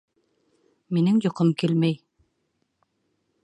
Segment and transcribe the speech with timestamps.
[0.97, 1.95] Минең йоҡом килмәй